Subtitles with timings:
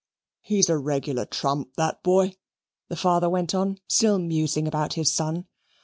[0.41, 2.33] "He's a regular trump, that boy,"
[2.89, 5.45] the father went on, still musing about his son.